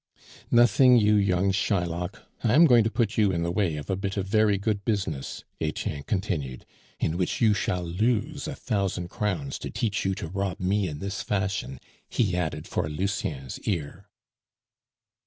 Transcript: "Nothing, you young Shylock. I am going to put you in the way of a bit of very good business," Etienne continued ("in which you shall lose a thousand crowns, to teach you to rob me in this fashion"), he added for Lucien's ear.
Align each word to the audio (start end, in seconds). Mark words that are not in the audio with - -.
"Nothing, 0.49 0.97
you 0.97 1.13
young 1.13 1.51
Shylock. 1.51 2.23
I 2.43 2.55
am 2.55 2.65
going 2.65 2.83
to 2.83 2.89
put 2.89 3.19
you 3.19 3.31
in 3.31 3.43
the 3.43 3.51
way 3.51 3.75
of 3.77 3.87
a 3.87 3.95
bit 3.95 4.17
of 4.17 4.25
very 4.25 4.57
good 4.57 4.83
business," 4.83 5.43
Etienne 5.61 6.01
continued 6.01 6.65
("in 6.99 7.17
which 7.17 7.39
you 7.39 7.53
shall 7.53 7.83
lose 7.83 8.47
a 8.47 8.55
thousand 8.55 9.09
crowns, 9.11 9.59
to 9.59 9.69
teach 9.69 10.03
you 10.03 10.15
to 10.15 10.27
rob 10.27 10.59
me 10.59 10.87
in 10.87 10.97
this 10.97 11.21
fashion"), 11.21 11.79
he 12.09 12.35
added 12.35 12.65
for 12.67 12.89
Lucien's 12.89 13.59
ear. 13.59 14.07